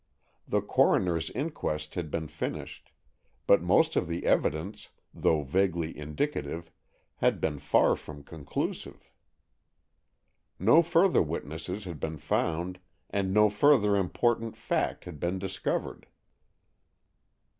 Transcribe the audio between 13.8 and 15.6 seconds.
important fact had been